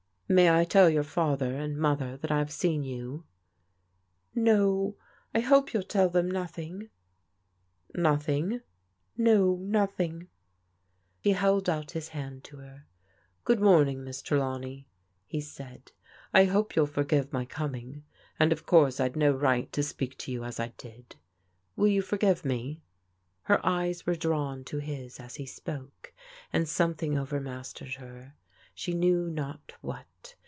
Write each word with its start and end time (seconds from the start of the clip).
"May 0.41 0.49
I 0.49 0.63
tell 0.63 0.89
your 0.89 1.03
father 1.03 1.57
and 1.57 1.77
mother 1.77 2.15
that 2.15 2.31
I 2.31 2.37
have 2.37 2.53
seen 2.53 2.83
you?"" 2.85 3.25
No, 4.33 4.95
I 5.35 5.41
hope 5.41 5.73
you'll 5.73 5.83
tell 5.83 6.07
them 6.07 6.31
nothing" 6.31 6.89
"Nothing?"" 7.93 8.61
No. 9.17 9.57
nothing." 9.57 10.29
He 11.19 11.31
held 11.31 11.67
out 11.69 11.91
his 11.91 12.07
hand 12.15 12.45
to 12.45 12.59
her." 12.59 12.85
Good 13.43 13.59
moming, 13.59 14.05
Miss 14.05 14.21
Trelawney," 14.21 14.87
he 15.25 15.41
said." 15.41 15.91
I 16.33 16.45
hope 16.45 16.77
you'll 16.77 16.85
forgive 16.87 17.33
my 17.33 17.43
coming. 17.43 18.05
And, 18.39 18.53
of 18.53 18.65
course, 18.65 19.01
I'd 19.01 19.17
no 19.17 19.33
right 19.33 19.69
to 19.73 19.83
speak 19.83 20.17
to 20.19 20.31
you 20.31 20.45
as 20.45 20.61
I 20.61 20.69
did 20.77 21.17
Will 21.75 21.89
you 21.89 22.01
forgave 22.01 22.45
me?" 22.45 22.81
Her 23.41 23.59
eyes 23.65 24.05
were 24.05 24.15
drawn 24.15 24.63
to 24.63 24.77
his 24.77 25.19
as 25.19 25.35
he 25.35 25.45
spoke, 25.45 26.13
and 26.53 26.69
some 26.69 26.93
thing 26.93 27.17
overmastered 27.17 27.95
her, 27.95 28.35
she 28.73 28.93
knew 28.93 29.27
not 29.29 29.73
what. 29.81 30.33